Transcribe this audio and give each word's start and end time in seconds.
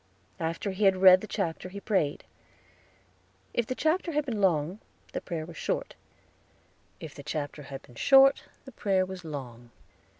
After 0.39 0.71
he 0.71 0.85
had 0.85 0.95
read 0.97 1.21
the 1.21 1.27
chapter 1.27 1.69
he 1.69 1.79
prayed. 1.79 2.23
If 3.53 3.67
the 3.67 3.75
chapter 3.75 4.13
had 4.13 4.25
been 4.25 4.41
long, 4.41 4.79
the 5.13 5.21
prayer 5.21 5.45
was 5.45 5.57
short; 5.57 5.93
if 6.99 7.13
the 7.13 7.21
chapter 7.21 7.61
had 7.61 7.83
been 7.83 7.93
short, 7.93 8.45
the 8.65 8.71
prayer 8.71 9.05
was 9.05 9.23
long. 9.23 9.69